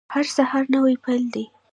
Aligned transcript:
هر 0.13 0.25
سهار 0.35 0.65
نوی 0.73 0.95
پیل 1.03 1.23
دی 1.33 1.45